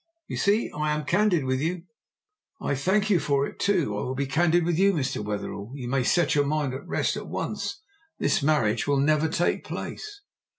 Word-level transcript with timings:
You 0.25 0.35
see 0.35 0.71
I 0.71 0.93
am 0.93 1.05
candid 1.05 1.43
with 1.45 1.59
you." 1.61 1.83
"I 2.59 2.73
thank 2.73 3.11
you 3.11 3.19
for 3.19 3.45
it. 3.45 3.57
I, 3.61 3.63
too, 3.63 3.91
will 3.91 4.15
be 4.15 4.25
candid 4.25 4.65
with 4.65 4.79
you. 4.79 4.93
Mr. 4.93 5.23
Wetherell, 5.23 5.71
you 5.75 5.87
may 5.87 6.03
set 6.03 6.33
your 6.33 6.47
mind 6.47 6.73
at 6.73 6.87
rest 6.87 7.15
at 7.15 7.27
once, 7.27 7.81
this 8.17 8.41
marriage 8.41 8.87
will 8.87 8.97
never 8.97 9.27
take 9.29 9.63
place!" 9.63 10.21